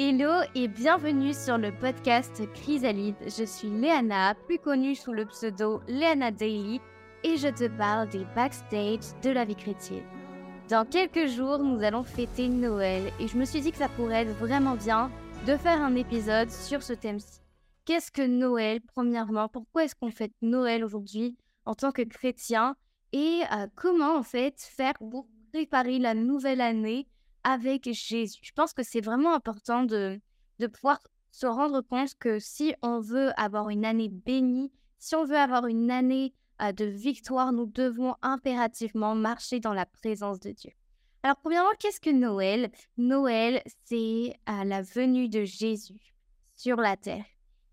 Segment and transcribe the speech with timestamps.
[0.00, 3.16] Hello et bienvenue sur le podcast Chrysalide.
[3.24, 6.80] Je suis Léana, plus connue sous le pseudo Léana Daily,
[7.24, 10.04] et je te parle des backstage de la vie chrétienne.
[10.68, 14.22] Dans quelques jours, nous allons fêter Noël et je me suis dit que ça pourrait
[14.22, 15.10] être vraiment bien
[15.48, 17.40] de faire un épisode sur ce thème-ci.
[17.84, 19.48] Qu'est-ce que Noël, premièrement?
[19.48, 22.76] Pourquoi est-ce qu'on fête Noël aujourd'hui en tant que chrétien?
[23.10, 27.08] Et euh, comment, en fait, faire pour préparer la nouvelle année
[27.48, 28.40] avec Jésus.
[28.42, 30.20] Je pense que c'est vraiment important de,
[30.58, 31.00] de pouvoir
[31.30, 35.66] se rendre compte que si on veut avoir une année bénie, si on veut avoir
[35.66, 40.72] une année euh, de victoire, nous devons impérativement marcher dans la présence de Dieu.
[41.22, 42.70] Alors, premièrement, qu'est-ce que Noël?
[42.98, 46.14] Noël, c'est euh, la venue de Jésus
[46.54, 47.24] sur la terre.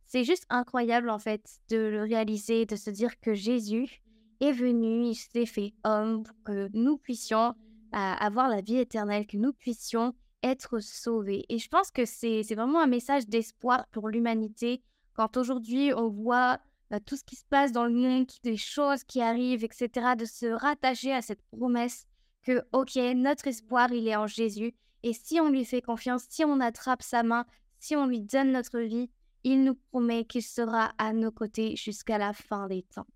[0.05, 4.01] C'est juste incroyable, en fait, de le réaliser, de se dire que Jésus
[4.39, 7.55] est venu, il s'est fait homme pour que nous puissions
[7.95, 10.13] avoir la vie éternelle, que nous puissions
[10.43, 11.45] être sauvés.
[11.49, 16.59] Et je pense que c'est vraiment un message d'espoir pour l'humanité quand aujourd'hui on voit
[16.91, 20.15] bah, tout ce qui se passe dans le monde, toutes les choses qui arrivent, etc.,
[20.17, 22.05] de se rattacher à cette promesse
[22.43, 24.75] que, ok, notre espoir, il est en Jésus.
[25.01, 27.45] Et si on lui fait confiance, si on attrape sa main,
[27.79, 29.09] si on lui donne notre vie,
[29.43, 33.07] il nous promet qu'il sera à nos côtés jusqu'à la fin des temps.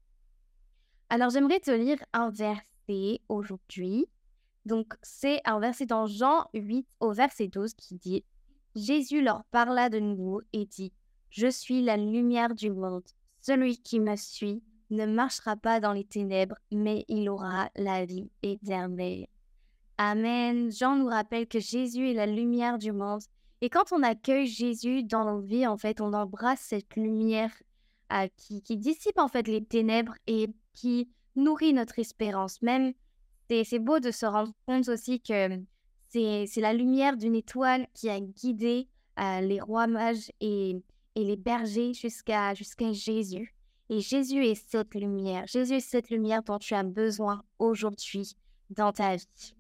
[1.10, 4.08] Alors j'aimerais te lire un verset aujourd'hui
[4.66, 8.24] donc, c'est un verset dans Jean 8 au verset 12 qui dit
[8.76, 10.92] Jésus leur parla de nouveau et dit
[11.30, 13.06] Je suis la lumière du monde.
[13.42, 18.30] Celui qui me suit ne marchera pas dans les ténèbres, mais il aura la vie
[18.44, 19.28] éternelle.
[19.98, 20.72] Amen.
[20.72, 23.22] Jean nous rappelle que Jésus est la lumière du monde.
[23.62, 27.52] Et quand on accueille Jésus dans nos vies, en fait, on embrasse cette lumière
[28.14, 32.62] euh, qui, qui dissipe en fait les ténèbres et qui nourrit notre espérance.
[32.62, 32.94] Même
[33.50, 35.60] c'est beau de se rendre compte aussi que
[36.10, 38.88] c'est la lumière d'une étoile qui a guidé
[39.20, 40.82] euh, les rois mages et,
[41.16, 43.54] les bergers jusqu'à Jésus.
[43.90, 45.46] Et Jésus est cette lumière.
[45.48, 48.38] Jésus est cette lumière dont tu as besoin aujourd'hui
[48.70, 49.54] dans ta vie.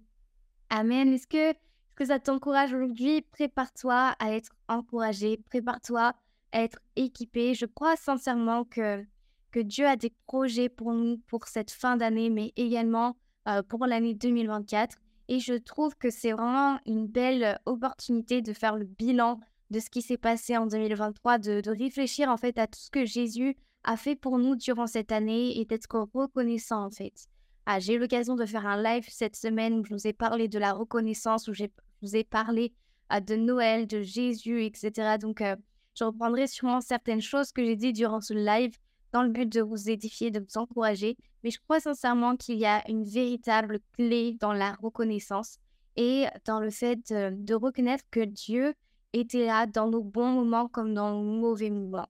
[0.69, 1.11] Amen.
[1.11, 1.59] Est-ce que, est
[1.95, 3.23] que ça t'encourage aujourd'hui?
[3.23, 5.41] Prépare-toi à être encouragé.
[5.49, 6.13] Prépare-toi
[6.53, 7.55] à être équipé.
[7.55, 9.03] Je crois sincèrement que,
[9.51, 13.17] que Dieu a des projets pour nous pour cette fin d'année, mais également
[13.67, 14.97] pour l'année 2024.
[15.27, 19.39] Et je trouve que c'est vraiment une belle opportunité de faire le bilan
[19.69, 23.05] de ce qui s'est passé en 2023, de, réfléchir en fait à tout ce que
[23.05, 27.13] Jésus a fait pour nous durant cette année et d'être reconnaissant en fait.
[27.65, 30.47] Ah, j'ai eu l'occasion de faire un live cette semaine où je vous ai parlé
[30.47, 31.65] de la reconnaissance, où je
[32.01, 32.73] vous ai parlé
[33.09, 35.17] ah, de Noël, de Jésus, etc.
[35.19, 35.55] Donc, euh,
[35.93, 38.75] je reprendrai sûrement certaines choses que j'ai dit durant ce live
[39.11, 41.17] dans le but de vous édifier, de vous encourager.
[41.43, 45.57] Mais je crois sincèrement qu'il y a une véritable clé dans la reconnaissance
[45.95, 48.73] et dans le fait de, reconnaître que Dieu
[49.13, 52.07] était là dans nos bons moments comme dans nos mauvais moments.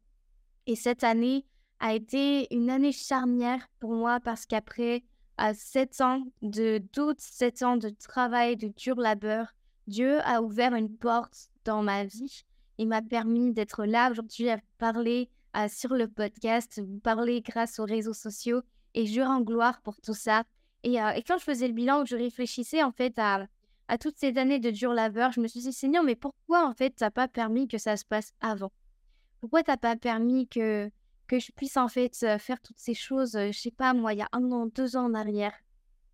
[0.68, 1.46] Et cette année
[1.80, 5.04] a été une année charnière pour moi parce qu'après
[5.54, 9.48] sept ans de doute, sept ans de travail, de dur labeur,
[9.88, 12.44] Dieu a ouvert une porte dans ma vie
[12.78, 15.30] et m'a permis d'être là aujourd'hui à parler
[15.68, 18.62] sur le podcast, vous parler grâce aux réseaux sociaux
[18.94, 20.44] et je rends gloire pour tout ça.
[20.84, 23.48] Et, euh, quand je faisais le bilan, je réfléchissais en fait à,
[23.88, 26.74] à toutes ces années de dur labeur, je me suis dit, Seigneur, mais pourquoi en
[26.74, 28.72] fait t'as pas permis que ça se passe avant?
[29.42, 30.90] Pourquoi t'as pas permis que,
[31.28, 34.14] que je puisse en fait euh, faire toutes ces choses, euh, je sais pas moi,
[34.14, 35.54] il y a un an, deux ans en arrière?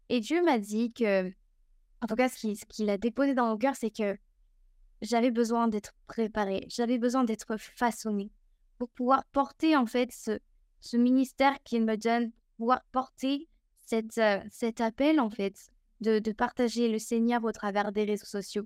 [0.10, 1.28] Et Dieu m'a dit que,
[2.02, 4.18] en tout cas, ce qu'il a déposé dans mon cœur, c'est que
[5.02, 8.32] j'avais besoin d'être préparée, j'avais besoin d'être façonnée
[8.78, 10.40] pour pouvoir porter en fait ce,
[10.86, 13.48] ce ministère qu'il me donne, pouvoir porter
[13.82, 15.70] cette, euh, cet appel en fait
[16.02, 18.66] de, de, partager le Seigneur au travers des réseaux sociaux.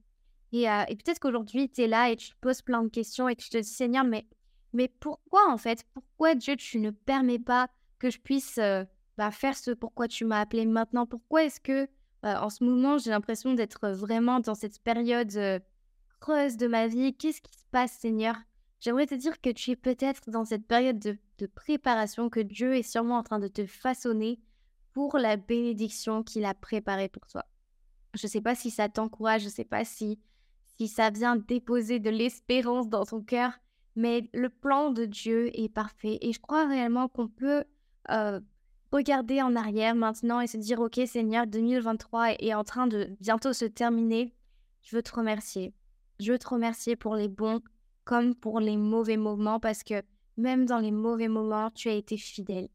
[0.51, 3.29] Et, euh, et peut-être qu'aujourd'hui, tu es là et tu te poses plein de questions
[3.29, 4.25] et tu te dis, Seigneur, mais,
[4.73, 7.67] mais pourquoi en fait Pourquoi Dieu, tu ne permets pas
[7.99, 8.83] que je puisse euh,
[9.17, 11.05] bah, faire ce pourquoi tu m'as appelé maintenant?
[11.05, 11.87] Pourquoi est-ce que
[12.21, 15.61] en ce moment, j'ai l'impression d'être vraiment dans cette période
[16.19, 17.15] creuse de ma vie?
[17.15, 18.35] Qu'est-ce qui se passe, Seigneur?
[18.79, 22.83] J'aimerais te dire que tu es peut-être dans cette période de, préparation, que Dieu est
[22.83, 24.39] sûrement en train de te façonner
[24.93, 27.45] pour la bénédiction qu'il a préparée pour toi.
[28.13, 30.19] Je ne sais pas si ça t'encourage, je ne sais pas si,
[30.87, 33.51] ça vient déposer de l'espérance dans ton cœur,
[33.95, 37.65] mais le plan de Dieu est parfait et je crois réellement qu'on peut
[38.09, 38.39] euh,
[38.91, 43.51] regarder en arrière maintenant et se dire, OK Seigneur, 2023 est en train de bientôt
[43.51, 44.33] se terminer.
[44.83, 45.73] Je veux te remercier.
[46.21, 47.61] Je veux te remercier pour les bons
[48.09, 50.01] comme pour les mauvais moments, parce que
[50.35, 52.67] même dans les mauvais moments, tu as été fidèle.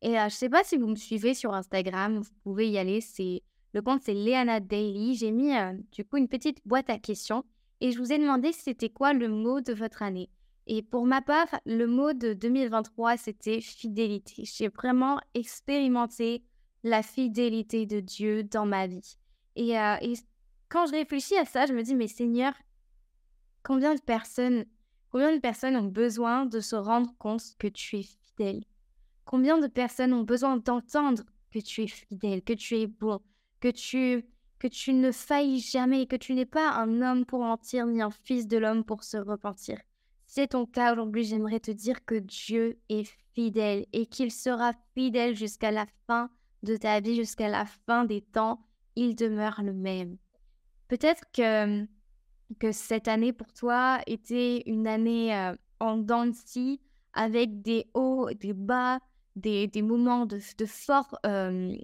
[0.00, 2.78] Et euh, je ne sais pas si vous me suivez sur Instagram, vous pouvez y
[2.78, 3.02] aller.
[3.02, 3.42] C'est
[3.74, 5.16] le compte, c'est Leana Daily.
[5.16, 7.44] J'ai mis euh, du coup une petite boîte à questions
[7.82, 10.30] et je vous ai demandé c'était quoi le mot de votre année.
[10.66, 14.44] Et pour ma part, le mot de 2023, c'était fidélité.
[14.46, 16.42] J'ai vraiment expérimenté
[16.84, 19.18] la fidélité de Dieu dans ma vie.
[19.56, 20.14] Et, euh, et,
[20.70, 22.54] quand je réfléchis à ça, je me dis, mais Seigneur,
[23.62, 24.64] combien de personnes,
[25.10, 28.64] combien de personnes ont besoin de se rendre compte que tu es fidèle?
[29.24, 33.20] Combien de personnes ont besoin d'entendre que tu es fidèle, que tu es bon,
[33.60, 34.24] que tu,
[34.58, 38.10] que tu ne faillis jamais, que tu n'es pas un homme pour mentir, ni un
[38.10, 39.78] fils de l'homme pour se repentir?
[40.26, 43.04] C'est ton cas aujourd'hui, j'aimerais te dire que Dieu est
[43.34, 46.30] fidèle et qu'il sera fidèle jusqu'à la fin
[46.62, 48.60] de ta vie, jusqu'à la fin des temps.
[48.94, 50.18] Il demeure le même.
[50.88, 51.84] Peut-être que,
[52.58, 56.34] que cette année pour toi était une année euh, en dents de
[57.12, 59.00] avec des hauts, des bas,
[59.36, 61.74] des, des moments de, de fort, euh,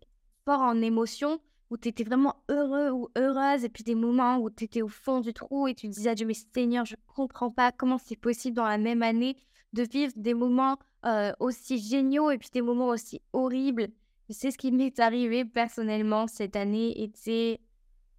[0.45, 1.41] fort en émotion,
[1.71, 4.89] où tu étais vraiment heureux ou heureuse, et puis des moments où tu étais au
[4.89, 8.17] fond du trou et tu disais à Dieu, mais Seigneur, je comprends pas comment c'est
[8.17, 9.37] possible dans la même année
[9.73, 13.89] de vivre des moments euh, aussi géniaux et puis des moments aussi horribles.
[14.31, 17.61] C'est ce qui m'est arrivé personnellement cette année c'est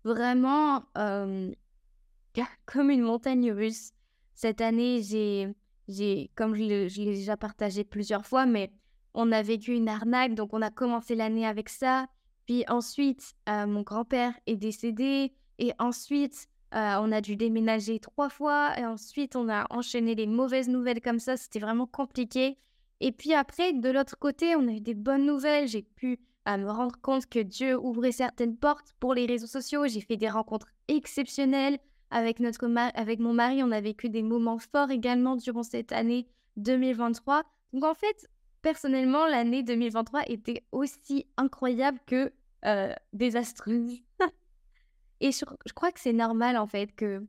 [0.03, 0.83] vraiment
[2.65, 3.91] comme une montagne russe.
[4.33, 8.71] Cette année, j'ai comme je l'ai déjà partagé plusieurs fois, mais
[9.13, 12.07] on a vécu une arnaque, donc on a commencé l'année avec ça.
[12.45, 15.33] Puis ensuite, euh, mon grand-père est décédé.
[15.59, 18.77] Et ensuite, euh, on a dû déménager trois fois.
[18.79, 21.35] Et ensuite, on a enchaîné les mauvaises nouvelles comme ça.
[21.35, 22.57] C'était vraiment compliqué.
[22.99, 25.67] Et puis après, de l'autre côté, on a eu des bonnes nouvelles.
[25.67, 29.85] J'ai pu euh, me rendre compte que Dieu ouvrait certaines portes pour les réseaux sociaux.
[29.87, 31.79] J'ai fait des rencontres exceptionnelles.
[32.09, 32.65] Avec, notre
[32.95, 37.43] avec mon mari, on a vécu des moments forts également durant cette année 2023.
[37.73, 38.27] Donc en fait,
[38.61, 42.31] personnellement, l'année 2023 était aussi incroyable que
[42.65, 44.01] euh, désastreuse.
[45.19, 47.25] Et je, crois que c'est normal, en fait, que,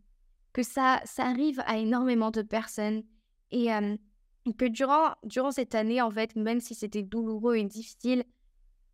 [0.52, 3.02] que ça, ça arrive à énormément de personnes.
[3.50, 3.96] Et euh,
[4.58, 8.24] que durant, durant cette année, en fait, même si c'était douloureux et difficile,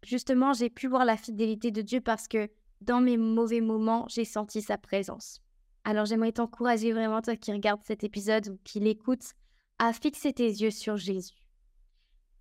[0.02, 2.48] justement, j'ai pu voir la fidélité de Dieu parce que
[2.80, 5.43] dans mes mauvais moments, j'ai senti sa présence.
[5.84, 9.24] Alors j'aimerais t'encourager vraiment, toi qui regardes cet épisode ou qui l'écoute,
[9.78, 11.34] à fixer tes yeux sur Jésus.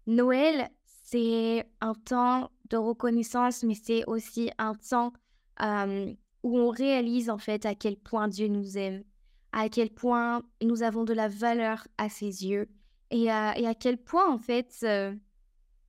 [0.08, 5.14] Noël, c'est un temps de reconnaissance, mais c'est aussi un temps
[5.60, 9.04] où on réalise en fait à quel point Dieu nous aime,
[9.52, 12.70] à quel point nous avons de la valeur à ses yeux
[13.12, 14.86] et à, quel point en fait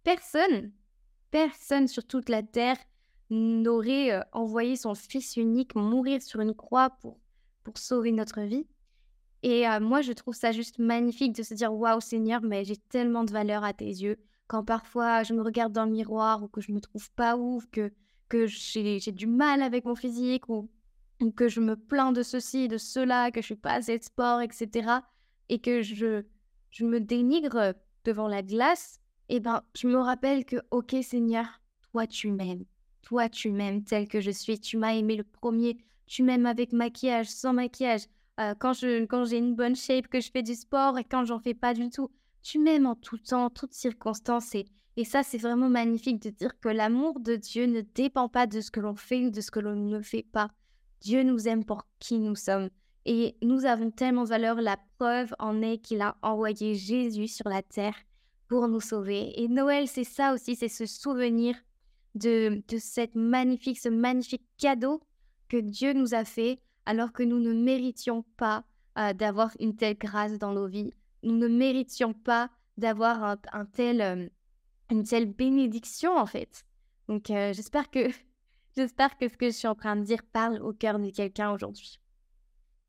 [0.03, 0.73] personne,
[1.31, 2.77] personne sur toute la terre
[3.31, 7.19] n'aurait envoyé son Fils unique mourir sur une croix pour,
[7.65, 8.67] pour sauver notre vie.
[9.43, 13.25] Et moi, je trouve ça juste magnifique de se dire Waouh, Seigneur, mais j'ai tellement
[13.25, 14.17] de valeur à tes yeux.
[14.47, 17.67] Quand parfois je me regarde dans le miroir ou que je me trouve pas ouf,
[17.71, 17.93] que,
[18.31, 20.71] que j'ai du mal avec mon physique ou,
[21.37, 24.41] que je me plains de ceci, de cela, que je suis pas assez de sport,
[24.41, 25.01] etc.
[25.49, 26.23] Et que je,
[26.71, 27.75] je me dénigre
[28.05, 31.47] devant la glace, et eh ben, je me rappelle que, ok, Seigneur,
[31.91, 32.65] toi, tu m'aimes.
[33.03, 34.61] Toi, tu m'aimes tel que je suis.
[34.61, 35.79] Tu m'as aimé le premier.
[36.07, 38.07] Tu m'aimes avec maquillage, sans maquillage
[38.41, 41.55] euh, quand j'ai une bonne shape, que je fais du sport et quand j'en fais
[41.55, 42.11] pas du tout.
[42.43, 44.55] Tu m'aimes en tout temps, en toutes circonstances.
[44.55, 44.67] Et,
[44.97, 48.61] et ça, c'est vraiment magnifique de dire que l'amour de Dieu ne dépend pas de
[48.61, 50.51] ce que l'on fait ou de ce que l'on ne fait pas.
[51.01, 52.71] Dieu nous aime pour qui nous sommes.
[53.07, 54.61] Et nous avons tellement de valeur.
[54.61, 57.97] La preuve en est qu'il a envoyé Jésus sur la terre
[58.49, 59.41] pour nous sauver.
[59.41, 61.57] Et Noël, c'est ça aussi, c'est ce souvenir
[62.15, 65.01] de, de cette magnifique, ce magnifique cadeau
[65.49, 68.65] que Dieu nous a fait alors que nous ne méritions pas
[68.99, 70.93] euh, d'avoir une telle grâce dans nos vies.
[71.23, 74.29] Nous ne méritions pas d'avoir un, tel, euh,
[74.91, 76.65] une telle bénédiction en fait.
[77.09, 78.09] Donc euh, j'espère que
[78.77, 81.53] j'espère que ce que je suis en train de dire parle au cœur de quelqu'un
[81.53, 81.99] aujourd'hui.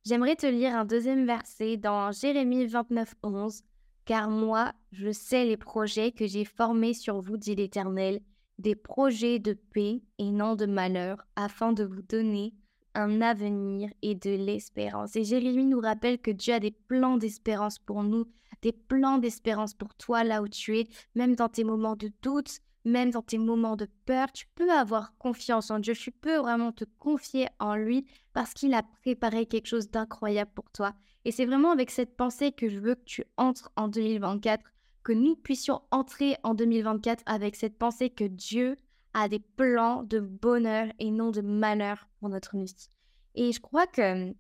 [0.05, 3.63] J'aimerais te lire un deuxième verset dans Jérémie 29, 11.
[4.05, 8.21] Car moi, je sais les projets que j'ai formés sur vous, dit l'Éternel,
[8.57, 12.53] des projets de paix et non de malheur, afin de vous donner
[12.95, 15.15] un avenir et de l'espérance.
[15.15, 18.25] Et Jérémie nous rappelle que Dieu a des plans d'espérance pour nous,
[18.62, 22.59] des plans d'espérance pour toi là où tu es, même dans tes moments de doute,
[22.85, 26.71] même dans tes moments de peur, tu peux avoir confiance en Dieu, tu peux vraiment
[26.71, 30.93] te confier en lui parce qu'il a préparé quelque chose d'incroyable pour toi.
[31.25, 34.63] Et c'est vraiment avec cette pensée que je veux que tu entres en 2024,
[35.05, 38.75] que nous puissions entrer en 2024 avec cette pensée que Dieu
[39.13, 42.89] a des plans de bonheur et non de malheur pour notre vie.
[43.35, 44.33] Et je crois que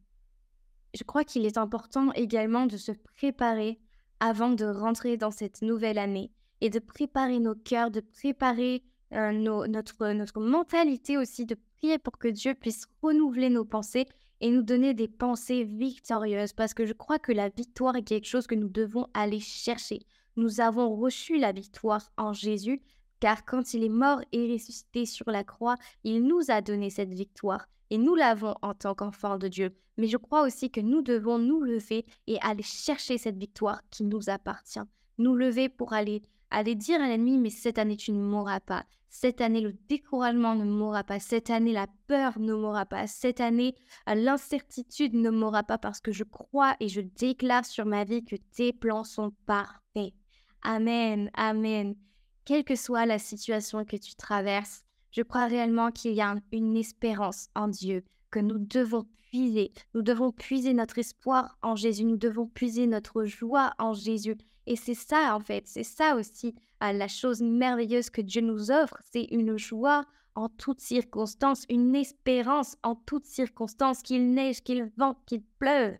[0.95, 3.79] je crois qu'il est important également de se préparer
[4.19, 6.31] avant de rentrer dans cette nouvelle année
[6.61, 12.17] et de préparer nos cœurs, de préparer euh, notre, notre mentalité aussi, de prier pour
[12.17, 14.07] que Dieu puisse renouveler nos pensées
[14.41, 18.27] et nous donner des pensées victorieuses parce que je crois que la victoire est quelque
[18.27, 19.99] chose que nous devons aller chercher.
[20.35, 22.81] Nous avons reçu la victoire en Jésus
[23.19, 27.13] car quand il est mort et ressuscité sur la croix, il nous a donné cette
[27.13, 29.75] victoire et nous l'avons en tant qu'enfants de Dieu.
[29.97, 34.03] Mais je crois aussi que nous devons nous lever et aller chercher cette victoire qui
[34.03, 34.81] nous appartient.
[35.17, 38.85] Nous lever pour aller, aller dire à l'ennemi, mais cette année tu ne mourras pas.
[39.09, 41.21] Cette année, le découragement ne mourra pas.
[41.21, 43.07] Cette année, la peur ne mourra pas.
[43.07, 43.73] Cette année,
[44.05, 48.35] l'incertitude ne mourra pas parce que je crois et je déclare sur ma vie que
[48.35, 50.13] tes plans sont parfaits.
[50.67, 51.95] Amen, amen.
[52.43, 56.75] Quelle que soit la situation que tu traverses, je crois réellement qu'il y a une
[56.75, 59.71] espérance en Dieu, que nous devons puiser.
[59.93, 62.03] Nous devons puiser notre espoir en Jésus.
[62.03, 64.37] Nous devons puiser notre joie en Jésus.
[64.65, 68.71] Et c'est ça, en fait, c'est ça aussi euh, la chose merveilleuse que Dieu nous
[68.71, 68.97] offre.
[69.03, 70.03] C'est une joie
[70.33, 75.95] en toutes circonstances, une espérance en toutes circonstances, qu'il neige, qu'il vente, qu'il pleuve.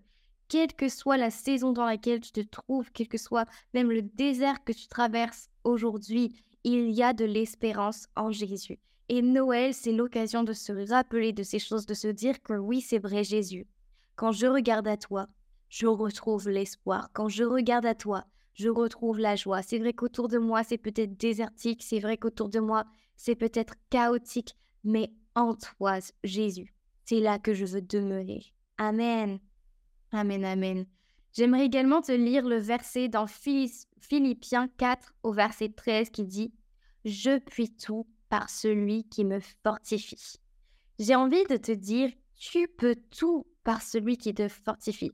[0.47, 4.01] Quelle que soit la saison dans laquelle tu te trouves, quel que soit même le
[4.01, 8.79] désert que tu traverses aujourd'hui, il y a de l'espérance en Jésus.
[9.09, 12.81] Et Noël, c'est l'occasion de se rappeler de ces choses, de se dire que oui,
[12.81, 13.67] c'est vrai Jésus.
[14.15, 15.27] Quand je regarde à toi,
[15.69, 17.09] je retrouve l'espoir.
[17.13, 19.61] Quand je regarde à toi, je retrouve la joie.
[19.61, 22.85] C'est vrai qu'autour de moi, c'est peut-être désertique, c'est vrai qu'autour de moi,
[23.15, 26.73] c'est peut-être chaotique, mais en toi, Jésus,
[27.03, 28.53] c'est là que je veux demeurer.
[28.77, 29.39] Amen.
[30.11, 30.85] Amen, amen.
[31.33, 36.53] J'aimerais également te lire le verset dans Philippiens 4 au verset 13 qui dit
[37.03, 40.39] Je puis tout par celui qui me fortifie.
[40.97, 45.11] J'ai envie de te dire, tu peux tout par celui qui te fortifie.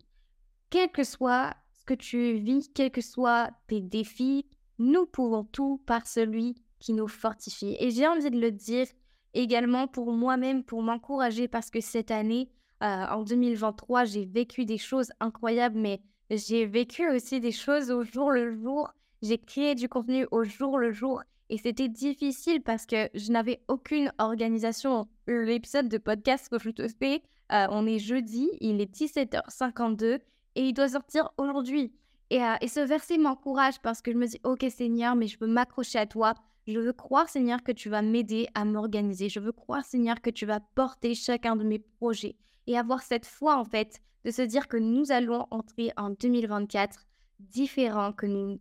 [0.70, 4.46] Quel que soit ce que tu vis, quels que soient tes défis,
[4.78, 7.76] nous pouvons tout par celui qui nous fortifie.
[7.80, 8.88] Et j'ai envie de le dire
[9.34, 12.50] également pour moi-même, pour m'encourager, parce que cette année,
[12.82, 18.04] euh, en 2023, j'ai vécu des choses incroyables, mais j'ai vécu aussi des choses au
[18.04, 18.92] jour le jour.
[19.22, 21.22] J'ai créé du contenu au jour le jour.
[21.50, 25.08] Et c'était difficile parce que je n'avais aucune organisation.
[25.28, 27.22] L'épisode de podcast que je te fais,
[27.52, 30.20] euh, on est jeudi, il est 17h52
[30.56, 31.94] et il doit sortir aujourd'hui.
[32.30, 35.38] Et, euh, et, ce verset m'encourage parce que je me dis, ok Seigneur, mais je
[35.38, 36.34] veux m'accrocher à toi.
[36.66, 39.28] Je veux croire Seigneur que tu vas m'aider à m'organiser.
[39.28, 42.38] Je veux croire Seigneur que tu vas porter chacun de mes projets.
[42.68, 47.08] Et avoir cette foi en fait de se dire que nous allons entrer en 2024
[47.40, 48.60] différent que nous,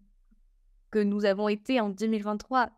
[0.91, 2.71] que nous avons été en 2023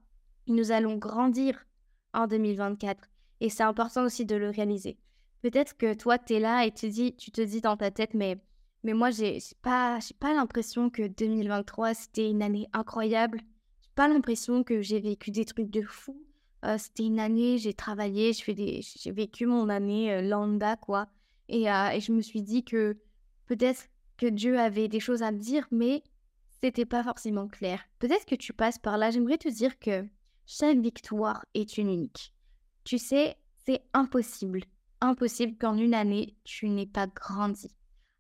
[0.47, 1.67] nous allons grandir
[2.13, 3.09] en 2024.
[3.41, 4.99] Et c'est important aussi de le réaliser.
[5.41, 8.15] Peut-être que toi, tu es là et tu, dis, tu te dis dans ta tête,
[8.15, 8.39] mais,
[8.85, 13.41] mais moi, j'ai pas, pas l'impression que 2023, c'était une année incroyable.
[13.81, 16.21] J'ai pas l'impression que j'ai vécu des trucs de fou.
[16.79, 21.09] C'était une année, j'ai travaillé, j'ai vécu mon année lambda, quoi.
[21.49, 22.97] Et, euh, et je me suis dit que
[23.47, 26.03] peut-être que Dieu avait des choses à me dire, mais
[26.63, 27.83] c'était pas forcément clair.
[27.99, 29.11] Peut-être que tu passes par là.
[29.11, 30.07] J'aimerais te dire que
[30.47, 32.33] chaque victoire est unique.
[32.85, 34.63] Tu sais, c'est impossible,
[35.01, 37.69] impossible qu'en une année, tu n'aies pas grandi.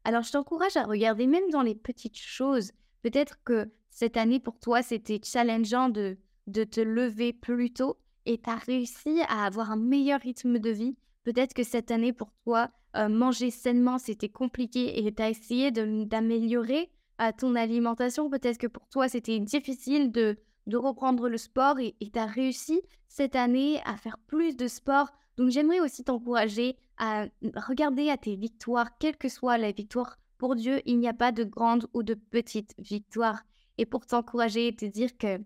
[0.04, 2.72] Alors, je t'encourage à regarder même dans les petites choses.
[3.02, 6.18] Peut-être que cette année, pour toi, c'était challengeant de,
[6.48, 10.70] de te lever plus tôt et tu as réussi à avoir un meilleur rythme de
[10.70, 10.96] vie.
[11.24, 15.70] Peut-être que cette année, pour toi, euh, manger sainement, c'était compliqué et tu as essayé
[15.70, 18.28] d'améliorer euh, ton alimentation.
[18.28, 20.36] Peut-être que pour toi, c'était difficile de,
[20.72, 25.10] reprendre le sport et tu as réussi cette année à faire plus de sport.
[25.36, 27.26] Donc j'aimerais aussi t'encourager à
[27.56, 30.18] regarder à tes victoires, quelle que soit la victoire.
[30.38, 33.42] Pour Dieu, il n'y a pas de grande ou de petite victoire.
[33.78, 35.40] Et pour t'encourager et te dire que,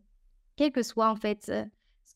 [0.56, 1.64] quel que soit en fait euh,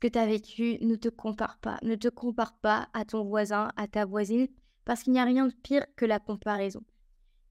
[0.00, 1.78] que tu as vécu, ne te compare pas.
[1.82, 4.48] Ne te compare pas à ton voisin, à ta voisine,
[4.84, 6.82] parce qu'il n'y a rien de pire que la comparaison.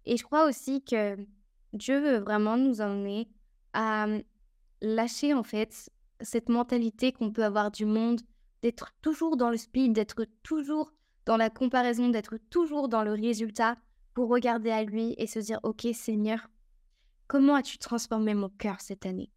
[0.05, 1.15] Et je crois aussi que
[1.73, 3.29] Dieu veut vraiment nous emmener
[3.73, 4.07] à
[4.81, 5.89] lâcher en fait
[6.21, 8.21] cette mentalité qu'on peut avoir du monde,
[8.61, 10.91] d'être toujours dans le speed, d'être toujours
[11.25, 13.77] dans la comparaison, d'être toujours dans le résultat
[14.13, 16.49] pour regarder à lui et se dire Ok Seigneur,
[17.27, 19.31] comment as-tu transformé mon cœur cette année?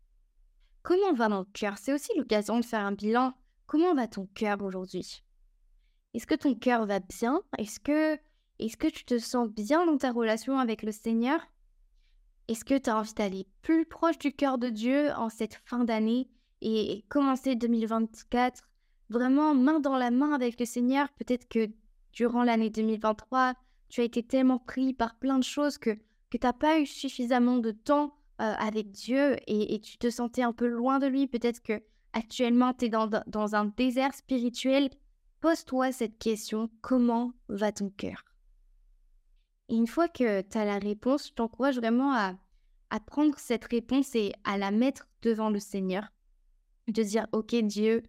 [0.83, 1.79] Comment va mon cœur?
[1.79, 3.35] C'est aussi l'occasion de faire un bilan.
[3.67, 5.23] Comment va ton cœur aujourd'hui?
[6.13, 7.41] Est-ce que ton cœur va bien?
[7.57, 8.19] Est-ce que,
[8.59, 11.41] est-ce que tu te sens bien dans ta relation avec le Seigneur?
[12.49, 15.85] Est-ce que tu as envie d'aller plus proche du cœur de Dieu en cette fin
[15.85, 16.29] d'année
[16.61, 18.63] et commencer 2024
[19.09, 21.09] vraiment main dans la main avec le Seigneur?
[21.13, 21.71] Peut-être que
[22.13, 23.55] durant l'année 2023,
[23.89, 25.91] tu as été tellement pris par plein de choses que,
[26.31, 30.53] que tu n'as pas eu suffisamment de temps avec Dieu et, tu te sentais un
[30.53, 31.27] peu loin de lui.
[31.27, 31.83] Peut-être que
[32.13, 34.91] actuellement tu es dans, dans un désert spirituel.
[35.41, 38.25] Pose-toi cette question, comment va ton cœur?
[39.69, 42.35] Et une fois que tu as la réponse, je t'encourage vraiment à,
[42.91, 46.13] à prendre cette réponse et à la mettre devant le Seigneur.
[46.89, 48.03] De dire, OK Dieu,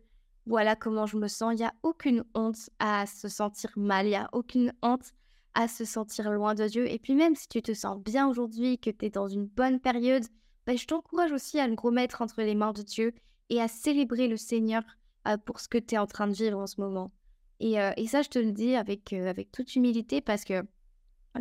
[0.46, 1.54] voilà comment je me sens.
[1.54, 4.08] Il n'y a aucune honte à se sentir mal.
[4.08, 5.14] Il n'y a aucune honte
[5.56, 6.92] à se sentir loin de Dieu.
[6.92, 9.80] Et puis même si tu te sens bien aujourd'hui, que tu es dans une bonne
[9.80, 10.24] période,
[10.66, 13.14] ben, je t'encourage aussi à le remettre entre les mains de Dieu
[13.50, 14.84] et à célébrer le Seigneur
[15.28, 17.12] euh, pour ce que tu es en train de vivre en ce moment.
[17.60, 20.64] Et, euh, ça, je te le dis avec, euh, avec toute humilité parce que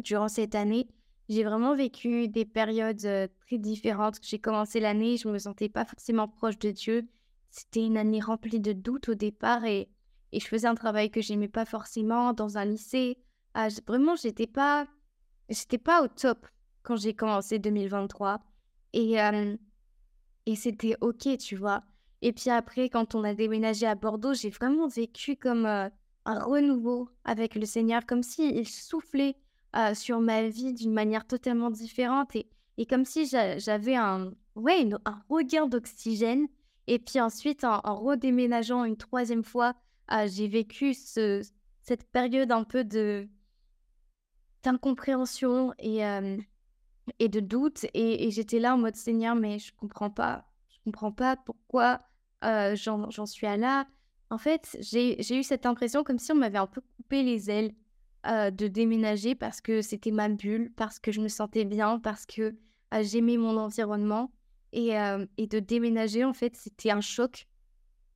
[0.02, 0.88] durant cette année,
[1.28, 4.18] j'ai vraiment vécu des périodes très différentes.
[4.22, 7.08] J'ai commencé l'année, je ne me sentais pas forcément proche de Dieu.
[7.50, 9.88] C'était une année remplie de doutes au départ et,
[10.32, 13.18] et je faisais un travail que j'aimais pas forcément dans un lycée.
[13.54, 14.86] Ah, vraiment, j'étais pas,
[15.48, 16.46] j'étais pas au top
[16.82, 18.40] quand j'ai commencé 2023.
[18.94, 19.16] Et,
[20.46, 21.82] et c'était OK, tu vois.
[22.20, 25.90] Et puis après, quand on a déménagé à Bordeaux, j'ai vraiment vécu comme un
[26.24, 29.36] renouveau avec le Seigneur, comme s'il soufflait
[29.94, 35.22] sur ma vie d'une manière totalement différente et, et comme si j'avais un, ouais, un
[35.28, 36.46] regain d'oxygène.
[36.86, 39.74] Et puis ensuite, en, redéménageant une troisième fois,
[40.26, 41.42] j'ai vécu ce,
[41.80, 43.28] cette période un peu de
[44.62, 46.02] d'incompréhension et,
[47.18, 47.86] et de doute.
[47.94, 50.44] Et, j'étais là en mode Seigneur, mais je comprends pas.
[50.70, 52.00] Je comprends pas pourquoi
[52.42, 53.86] j'en suis à là.
[54.30, 57.74] En fait, j'ai eu cette impression comme si on m'avait un peu coupé les ailes
[58.24, 62.54] de déménager parce que c'était ma bulle, parce que je me sentais bien, parce que
[63.00, 64.32] j'aimais mon environnement.
[64.74, 64.94] Et,
[65.36, 67.46] et, de déménager, en fait, c'était un choc.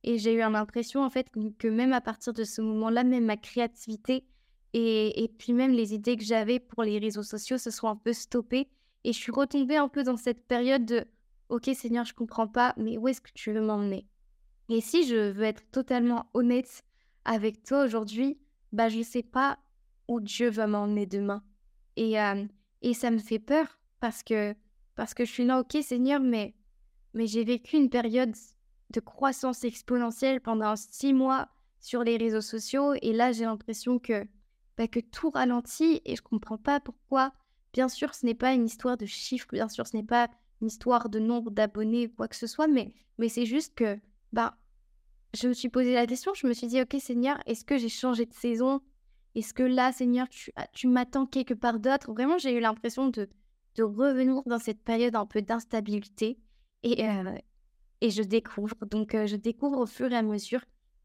[0.03, 1.27] Et j'ai eu l'impression, en fait,
[1.59, 4.25] que même à partir de ce moment-là, même ma créativité
[4.73, 7.95] et, et, puis même les idées que j'avais pour les réseaux sociaux se sont un
[7.95, 8.69] peu stoppées.
[9.03, 11.05] Et je suis retombée un peu dans cette période de
[11.49, 14.05] Ok, Seigneur, je comprends pas, mais où est-ce que tu veux m'emmener?
[14.67, 16.83] Et si je veux être totalement honnête
[17.23, 18.37] avec toi aujourd'hui,
[18.73, 19.57] bah je ne sais pas
[20.09, 21.41] où Dieu va m'emmener demain.
[21.95, 22.15] Et,
[22.81, 24.53] et ça me fait peur parce que,
[24.95, 26.53] parce que je suis là, ok Seigneur, mais,
[27.13, 28.35] mais j'ai vécu une période
[28.89, 31.47] de croissance exponentielle pendant six mois
[31.79, 34.27] sur les réseaux sociaux et là j'ai l'impression que,
[34.85, 37.33] que tout ralentit et je comprends pas pourquoi.
[37.73, 40.29] Bien sûr, ce n'est pas une histoire de chiffres, bien sûr, ce n'est pas
[40.61, 43.99] une histoire de nombre d'abonnés ou quoi que ce soit, mais, mais c'est juste que
[44.33, 44.57] bah,
[45.33, 47.89] je me suis posé la question, je me suis dit, ok Seigneur, est-ce que j'ai
[47.89, 48.81] changé de saison?
[49.35, 52.11] Est-ce que là, Seigneur, tu, ah, tu m'attends quelque part d'autre?
[52.11, 53.29] Vraiment, j'ai eu l'impression de,
[53.75, 56.39] de revenir dans cette période un peu d'instabilité.
[56.81, 57.37] Et, euh,
[58.01, 58.75] et je découvre.
[58.89, 60.61] Donc, euh, je découvre au fur et à mesure.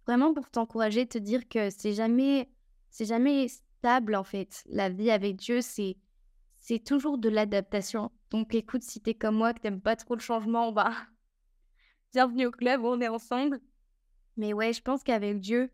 [0.07, 2.49] Vraiment pour t'encourager, te dire que c'est jamais,
[2.92, 4.62] c'est jamais stable, en fait.
[4.66, 5.96] La vie avec Dieu, c'est,
[6.61, 8.12] c'est toujours de l'adaptation.
[8.31, 10.92] Donc, écoute, si t'es comme moi, que t'aimes pas trop le changement, bah,
[12.12, 13.61] bienvenue au club, on est ensemble.
[14.37, 15.72] Mais ouais, je pense qu'avec Dieu,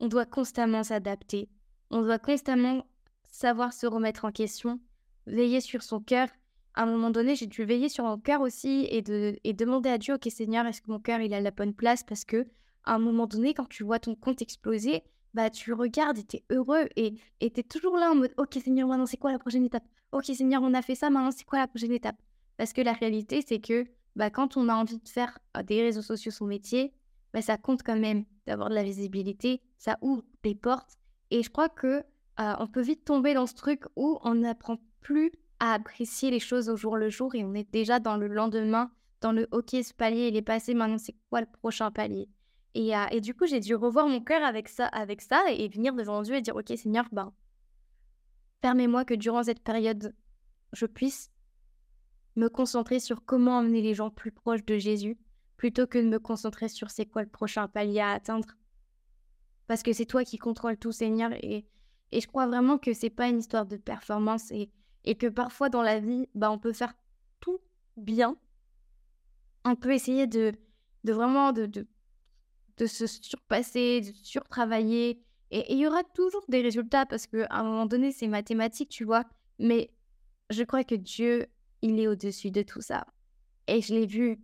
[0.00, 1.48] on doit constamment s'adapter
[1.90, 2.86] on doit constamment
[3.30, 4.80] savoir se remettre en question,
[5.26, 6.28] veiller sur son cœur.
[6.74, 9.88] À un moment donné, j'ai dû veiller sur mon cœur aussi et, de, et demander
[9.88, 12.46] à Dieu, ok Seigneur, est-ce que mon cœur il a la bonne place Parce que
[12.84, 15.02] à un moment donné, quand tu vois ton compte exploser,
[15.36, 19.04] bah tu regardes et t'es heureux et t'es toujours là en mode, ok Seigneur, maintenant
[19.04, 19.84] c'est quoi la prochaine étape?
[20.12, 22.16] Ok Seigneur, on a fait ça, maintenant c'est quoi la prochaine étape?
[22.56, 23.84] Parce que la réalité, c'est que
[24.16, 26.94] bah, quand on a envie de faire des réseaux sociaux son métier,
[27.34, 30.94] bah, ça compte quand même d'avoir de la visibilité, ça ouvre des portes
[31.30, 32.02] et je crois que
[32.38, 36.70] on peut vite tomber dans ce truc où on n'apprend plus à apprécier les choses
[36.70, 39.92] au jour le jour et on est déjà dans le lendemain, dans le OK, ce
[39.92, 42.28] palier il est passé, maintenant c'est quoi le prochain palier?
[42.76, 45.94] Et, et, du coup j'ai dû revoir mon cœur avec ça, avec ça et, venir
[45.94, 47.32] devant Dieu et dire OK Seigneur, ben,
[48.60, 50.14] permets-moi que durant cette période,
[50.72, 51.30] je puisse
[52.36, 55.18] me concentrer sur comment emmener les gens plus proches de Jésus
[55.56, 58.48] plutôt que de me concentrer sur c'est quoi le prochain palier à atteindre
[59.66, 61.32] parce que c'est toi qui contrôles tout, Seigneur.
[61.42, 61.66] Et,
[62.12, 64.70] et je crois vraiment que c'est pas une histoire de performance et,
[65.04, 66.94] et que parfois dans la vie, bah, on peut faire
[67.40, 67.58] tout
[67.96, 68.36] bien.
[69.64, 70.52] On peut essayer de,
[71.04, 71.86] de vraiment de,
[72.78, 75.22] de se surpasser, de surtravailler.
[75.50, 79.04] Et il y aura toujours des résultats parce qu'à un moment donné, c'est mathématique, tu
[79.04, 79.24] vois.
[79.58, 79.90] Mais
[80.50, 81.46] je crois que Dieu,
[81.82, 83.06] il est au-dessus de tout ça.
[83.68, 84.38] Et je l'ai vu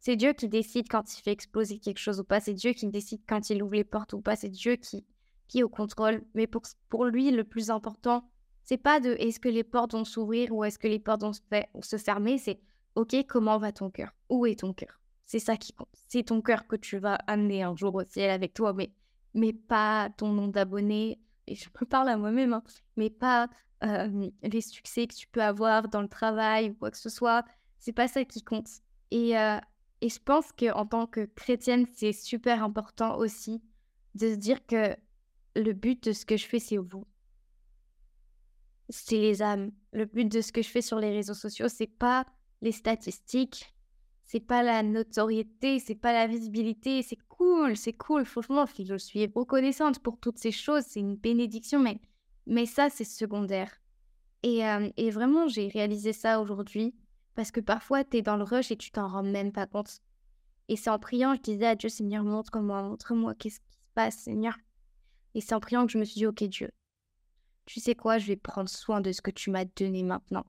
[0.00, 2.40] c'est Dieu qui décide quand il fait exploser quelque chose ou pas.
[2.40, 4.34] C'est Dieu qui décide quand il ouvre les portes ou pas.
[4.34, 5.04] C'est Dieu qui,
[5.46, 6.24] qui est au contrôle.
[6.34, 8.26] Mais pour, pour lui, le plus important,
[8.62, 11.32] c'est pas de est-ce que les portes vont s'ouvrir ou est-ce que les portes vont
[11.34, 12.38] se, fermer.
[12.38, 12.60] C'est
[12.94, 14.10] OK, comment va ton cœur?
[14.30, 14.99] Où est ton cœur?
[15.30, 15.86] C'est ça qui compte.
[16.08, 18.92] C'est ton cœur que tu vas amener un jour au ciel avec toi, mais,
[19.32, 21.20] mais pas ton nom d'abonné.
[21.46, 22.64] Et je me parle à moi-même, hein,
[22.96, 23.48] mais pas
[23.84, 27.44] euh, les succès que tu peux avoir dans le travail ou quoi que ce soit.
[27.78, 28.66] C'est pas ça qui compte.
[29.12, 29.60] Et, euh,
[30.00, 33.62] et je pense qu'en tant que chrétienne, c'est super important aussi
[34.16, 34.96] de se dire que
[35.54, 37.06] le but de ce que je fais, c'est vous.
[38.88, 39.70] c'est les âmes.
[39.92, 42.26] Le but de ce que je fais sur les réseaux sociaux, c'est pas
[42.62, 43.72] les statistiques,
[44.30, 48.24] c'est pas la notoriété, c'est pas la visibilité, c'est cool, c'est cool.
[48.24, 52.00] Franchement, je suis reconnaissante pour toutes ces choses, c'est une bénédiction, mais,
[52.46, 53.72] mais ça, c'est secondaire.
[54.44, 56.94] Et, euh, et vraiment, j'ai réalisé ça aujourd'hui
[57.34, 59.98] parce que parfois, tu es dans le rush et tu t'en rends même pas compte.
[60.68, 64.16] Et c'est en priant, je disais à Dieu, Seigneur, montre-moi, montre-moi qu'est-ce qui se passe,
[64.16, 64.56] Seigneur.
[65.34, 66.70] Et c'est en priant que je me suis dit, ok Dieu,
[67.66, 70.46] tu sais quoi, je vais prendre soin de ce que tu m'as donné maintenant.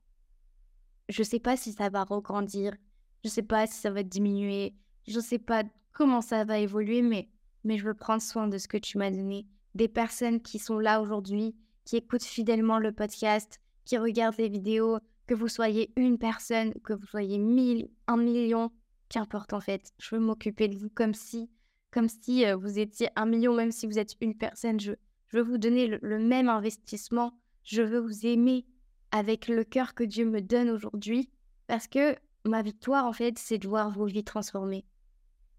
[1.10, 2.76] Je sais pas si ça va regrandir,
[3.24, 4.74] je sais pas si ça va diminuer,
[5.08, 7.30] je sais pas comment ça va évoluer, mais,
[7.64, 9.46] mais je veux prendre soin de ce que tu m'as donné.
[9.76, 11.56] Des personnes qui sont là aujourd'hui,
[11.86, 16.94] qui écoutent fidèlement le podcast, qui regardent les vidéos, que vous soyez une personne, que
[16.94, 18.72] vous soyez mille, un million,
[19.10, 19.94] qu'importe en fait.
[20.00, 21.50] Je veux m'occuper de vous comme si
[21.92, 24.80] comme si euh, vous étiez un million, même si vous êtes une personne.
[24.80, 24.94] Je,
[25.28, 27.34] je veux vous donner le, même investissement.
[27.64, 28.66] Je veux vous aimer
[29.12, 31.30] avec le cœur que Dieu me donne aujourd'hui.
[31.68, 34.86] Parce que ma victoire, en fait, c'est de voir vos vies transformées.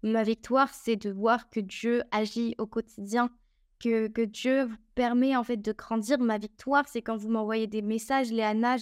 [0.01, 3.29] Ma victoire, c'est de voir que Dieu agit au quotidien,
[3.79, 6.19] que, que Dieu vous permet, en fait, de grandir.
[6.19, 8.77] Ma victoire, c'est quand vous m'envoyez des messages, Léana,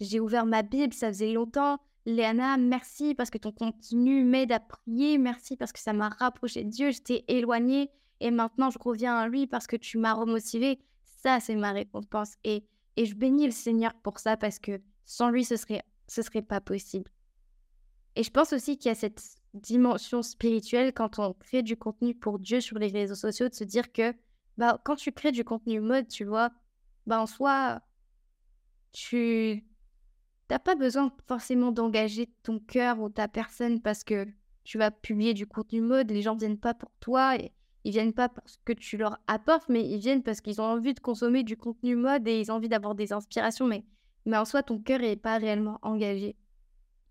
[0.00, 1.78] j'ai ouvert ma Bible, ça faisait longtemps.
[2.06, 5.16] Léana, merci parce que ton contenu m'aide à prier.
[5.16, 6.90] Merci parce que ça m'a rapproché de Dieu.
[6.90, 10.78] Je t'ai éloigné et maintenant je reviens à lui parce que tu m'as remotivé.
[11.22, 12.34] Ça, c'est ma récompense.
[12.44, 12.64] Et,
[12.96, 16.42] et je bénis le Seigneur pour ça parce que sans lui, ce serait, ce serait
[16.42, 17.10] pas possible.
[18.16, 19.22] Et je pense aussi qu'il y a cette
[19.54, 23.64] dimension spirituelle quand on crée du contenu pour Dieu sur les réseaux sociaux, de se
[23.64, 24.14] dire que
[24.56, 26.50] bah, quand tu crées du contenu mode, tu vois,
[27.06, 27.80] bah, en soi,
[28.92, 29.64] tu
[30.48, 34.26] T'as pas besoin forcément d'engager ton cœur ou ta personne parce que
[34.62, 36.10] tu vas publier du contenu mode.
[36.10, 37.36] Les gens viennent pas pour toi.
[37.36, 37.52] Et
[37.84, 40.64] ils viennent pas pour ce que tu leur apportes, mais ils viennent parce qu'ils ont
[40.64, 43.66] envie de consommer du contenu mode et ils ont envie d'avoir des inspirations.
[43.66, 43.84] Mais,
[44.26, 46.36] mais en soi, ton cœur n'est pas réellement engagé.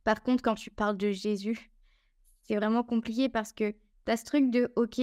[0.04, 1.72] Par contre, quand tu parles de Jésus,
[2.42, 5.02] c'est vraiment compliqué parce que tu as ce truc de OK,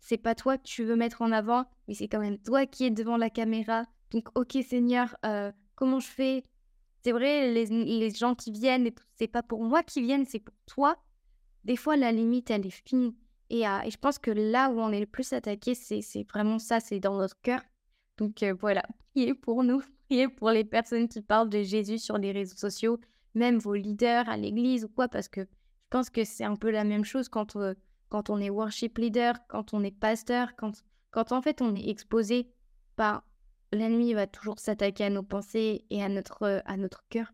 [0.00, 2.84] c'est pas toi que tu veux mettre en avant, mais c'est quand même toi qui
[2.84, 3.84] es devant la caméra.
[4.10, 6.44] Donc, OK, Seigneur, euh, comment je fais?
[7.02, 10.96] C'est vrai, les, gens qui viennent, c'est pas pour moi qui viennent, c'est pour toi.
[11.64, 13.14] Des fois, la limite, elle est fine.
[13.50, 16.58] Et, euh, et je pense que là où on est le plus attaqué, c'est vraiment
[16.58, 17.60] ça, c'est dans notre cœur.
[18.22, 22.18] Donc euh, voilà, priez pour nous, priez pour les personnes qui parlent de Jésus sur
[22.18, 23.00] les réseaux sociaux,
[23.34, 25.48] même vos leaders à l'église ou quoi, parce que je
[25.90, 27.74] pense que c'est un peu la même chose quand, euh,
[28.12, 32.46] on est worship leader, quand on est pasteur, quand, en fait on est exposé
[32.94, 33.24] par
[33.72, 37.32] l'ennemi va toujours s'attaquer à nos pensées et à notre, euh, cœur.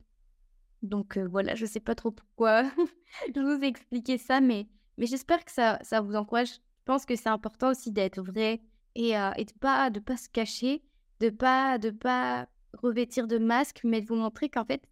[0.80, 2.62] Donc voilà, je ne sais pas trop pourquoi
[3.34, 6.48] je vous ai expliqué ça, mais, mais j'espère que ça, ça vous encourage.
[6.48, 8.62] Je pense que c'est important aussi d'être vrai
[8.98, 10.82] et, de pas, de pas se cacher,
[11.20, 12.48] de pas, de pas
[12.82, 14.82] revêtir de masque, mais de vous montrer qu'en fait,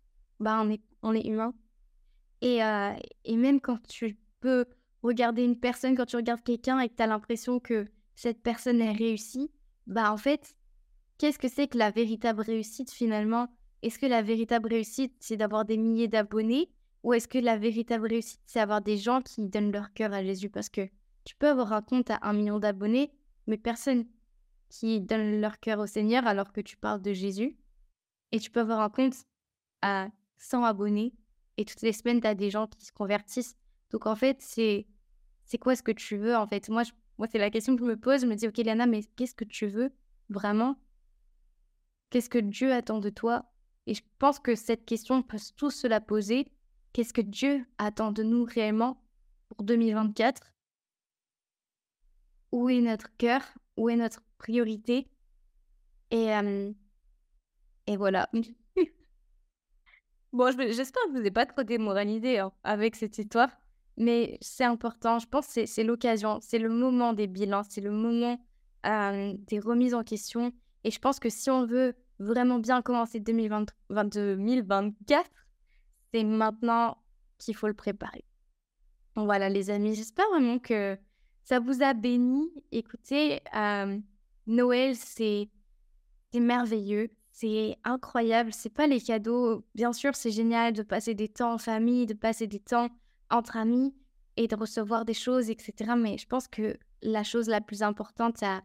[0.40, 1.54] bah, on, est, on est humain.
[2.40, 2.60] Et,
[3.24, 4.66] et même quand tu peux
[5.02, 8.80] regarder une personne, quand tu regardes quelqu'un et que tu as l'impression que cette personne
[8.80, 9.50] est réussie,
[9.86, 10.56] bah en fait,
[11.18, 13.48] qu'est-ce que c'est que la véritable réussite finalement?
[13.82, 16.70] Est-ce que la véritable réussite, c'est d'avoir des milliers d'abonnés
[17.02, 20.24] Ou est-ce que la véritable réussite, c'est avoir des gens qui donnent leur cœur à
[20.24, 20.50] Jésus?
[20.50, 20.88] Parce que
[21.24, 23.12] tu peux avoir un compte à un million d'abonnés,
[23.46, 24.06] mais personne
[24.68, 27.56] qui donne leur cœur au Seigneur alors que tu parles de Jésus.
[28.32, 29.14] Et tu peux avoir un compte
[29.82, 31.14] à 100 abonnés,
[31.56, 33.56] et toutes les semaines, tu as des gens qui se convertissent.
[33.90, 34.86] Donc en fait, c'est
[35.44, 36.68] c'est quoi ce que tu veux en fait?
[36.68, 36.82] Moi,
[37.18, 38.22] moi c'est la question que je me pose.
[38.22, 39.92] Je me dis, ok, Liana, mais qu'est-ce que tu veux
[40.28, 40.76] vraiment?
[42.10, 43.44] Qu'est-ce que Dieu attend de toi?
[43.86, 46.50] Et je pense que cette question, on peut tous se la poser.
[46.92, 49.00] Qu'est-ce que Dieu attend de nous réellement
[49.48, 50.42] pour 2024
[52.56, 53.42] Où est notre cœur
[53.76, 55.10] Où est notre priorité
[56.10, 56.30] Et,
[57.86, 58.30] et voilà.
[60.32, 63.50] bon, j'espère que vous n'avez pas trop démoralisé hein, avec cette histoire,
[63.98, 65.18] mais c'est important.
[65.18, 68.38] Je pense que c'est l'occasion, c'est le moment des bilans, c'est le moment
[68.82, 70.50] des remises en question.
[70.82, 75.30] Et je pense que si on veut vraiment bien commencer 2020, 2024,
[76.10, 76.96] c'est maintenant
[77.36, 78.24] qu'il faut le préparer.
[79.14, 80.98] Voilà les amis, j'espère vraiment que
[81.46, 82.50] ça vous a béni?
[82.72, 83.98] Écoutez, euh,
[84.48, 85.48] Noël, c'est
[86.34, 88.52] merveilleux, c'est incroyable.
[88.52, 89.64] C'est pas les cadeaux.
[89.74, 92.88] Bien sûr, c'est génial de passer des temps en famille, de passer des temps
[93.30, 93.94] entre amis
[94.36, 95.92] et de recevoir des choses, etc.
[95.96, 98.62] Mais je pense que la chose la plus importante à,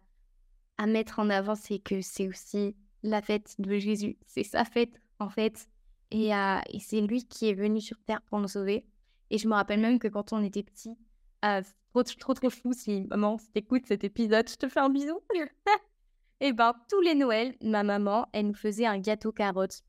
[0.87, 4.17] mettre en avant, c'est que c'est aussi la fête de Jésus.
[4.25, 5.69] C'est sa fête, en fait.
[6.09, 8.83] Et, euh, et c'est lui qui est venu sur Terre pour nous sauver.
[9.29, 10.97] Et je me rappelle même que quand on était petit,
[11.45, 11.62] euh,
[11.93, 15.19] trop, trop, trop fou si maman, si t'écoutes cet épisode, je te fais un bisou.
[16.39, 19.84] Et ben tous les Noëls, ma maman, elle nous faisait un gâteau carotte,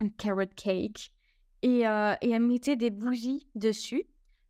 [0.00, 1.10] un carrot cake,
[1.62, 4.04] et, euh, et elle mettait des bougies dessus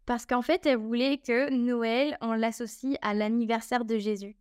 [0.04, 4.36] parce qu'en fait, elle voulait que Noël, on l'associe à l'anniversaire de Jésus.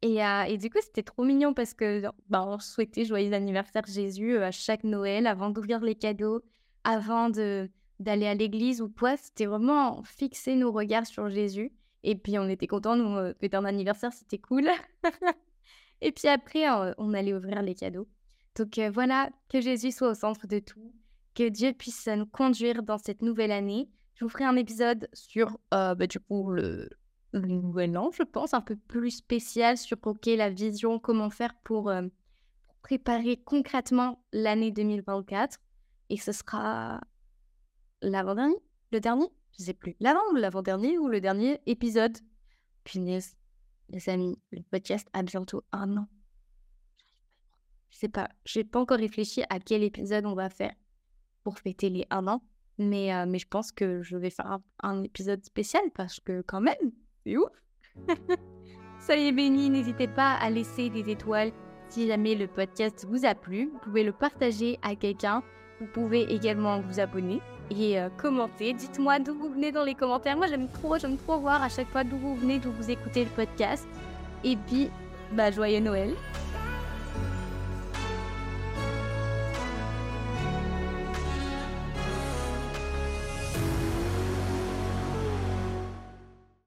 [0.00, 3.84] Et, euh, et, du coup, c'était trop mignon parce que bah, on souhaitait joyeux anniversaire
[3.86, 6.40] Jésus euh, à chaque Noël avant d'ouvrir les cadeaux,
[6.82, 7.70] avant de
[8.02, 9.16] d'aller à l'église ou quoi.
[9.16, 11.72] C'était vraiment fixer nos regards sur Jésus.
[12.02, 14.68] Et puis, on était contents, nous, euh, fêter un anniversaire, c'était cool.
[16.00, 18.08] et puis après, on allait ouvrir les cadeaux.
[18.56, 20.92] Donc voilà, que Jésus soit au centre de tout,
[21.34, 23.88] que Dieu puisse nous conduire dans cette nouvelle année.
[24.14, 26.88] Je vous ferai un épisode sur, bah, du coup, le,
[27.32, 31.88] nouvel an, je pense, un peu plus spécial sur OK, la vision, comment faire pour,
[31.88, 32.02] euh,
[32.82, 35.58] préparer concrètement l'année 2024.
[36.10, 37.00] Et ce sera
[38.02, 38.56] l'avant-dernier
[38.92, 39.26] Le dernier
[39.58, 39.96] Je sais plus.
[40.00, 42.16] L'avant ou l'avant-dernier ou le dernier épisode
[42.84, 43.36] Punaise,
[43.90, 46.08] les amis, le podcast a bientôt un an.
[47.90, 50.74] Je sais pas, j'ai pas encore réfléchi à quel épisode on va faire
[51.44, 52.42] pour fêter les un an.
[52.78, 56.60] Mais, euh, mais je pense que je vais faire un épisode spécial parce que quand
[56.60, 56.92] même,
[57.24, 57.50] c'est ouf
[59.00, 61.52] Soyez bénis, n'hésitez pas à laisser des étoiles
[61.88, 63.68] si jamais le podcast vous a plu.
[63.70, 65.42] Vous pouvez le partager à quelqu'un.
[65.80, 67.40] Vous pouvez également vous abonner
[67.80, 68.72] et euh, commenter.
[68.72, 70.36] Dites-moi d'où vous venez dans les commentaires.
[70.36, 73.24] Moi, j'aime trop, j'aime trop voir à chaque fois d'où vous venez, d'où vous écoutez
[73.24, 73.86] le podcast.
[74.44, 74.90] Et puis,
[75.32, 76.14] bah, joyeux Noël.